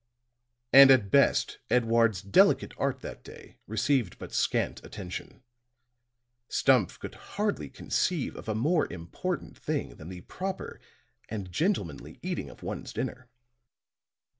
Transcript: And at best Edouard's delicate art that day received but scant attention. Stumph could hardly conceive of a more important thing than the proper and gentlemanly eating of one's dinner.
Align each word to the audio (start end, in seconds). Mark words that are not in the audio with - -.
And 0.73 0.89
at 0.89 1.11
best 1.11 1.59
Edouard's 1.69 2.23
delicate 2.23 2.73
art 2.75 3.01
that 3.01 3.23
day 3.23 3.59
received 3.67 4.17
but 4.17 4.33
scant 4.33 4.83
attention. 4.83 5.43
Stumph 6.49 6.97
could 6.99 7.13
hardly 7.37 7.69
conceive 7.69 8.35
of 8.35 8.49
a 8.49 8.55
more 8.55 8.91
important 8.91 9.55
thing 9.55 9.97
than 9.97 10.09
the 10.09 10.21
proper 10.21 10.81
and 11.29 11.51
gentlemanly 11.51 12.17
eating 12.23 12.49
of 12.49 12.63
one's 12.63 12.93
dinner. 12.93 13.29